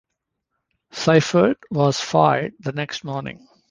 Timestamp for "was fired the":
1.69-2.71